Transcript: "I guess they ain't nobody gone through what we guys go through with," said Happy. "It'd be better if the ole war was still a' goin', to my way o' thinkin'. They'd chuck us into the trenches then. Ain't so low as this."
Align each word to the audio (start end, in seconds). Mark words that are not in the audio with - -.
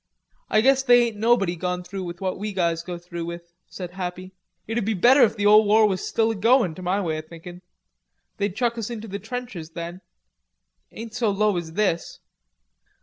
"I 0.49 0.61
guess 0.61 0.81
they 0.81 1.03
ain't 1.09 1.17
nobody 1.17 1.55
gone 1.55 1.83
through 1.83 2.11
what 2.17 2.39
we 2.39 2.53
guys 2.53 2.81
go 2.81 2.97
through 2.97 3.25
with," 3.25 3.53
said 3.67 3.91
Happy. 3.91 4.31
"It'd 4.65 4.83
be 4.83 4.95
better 4.95 5.21
if 5.21 5.35
the 5.35 5.45
ole 5.45 5.63
war 5.63 5.87
was 5.87 6.03
still 6.03 6.31
a' 6.31 6.35
goin', 6.35 6.73
to 6.73 6.81
my 6.81 6.99
way 6.99 7.19
o' 7.19 7.21
thinkin'. 7.21 7.61
They'd 8.37 8.55
chuck 8.55 8.79
us 8.79 8.89
into 8.89 9.07
the 9.07 9.19
trenches 9.19 9.69
then. 9.73 10.01
Ain't 10.91 11.13
so 11.13 11.29
low 11.29 11.55
as 11.55 11.73
this." 11.73 12.19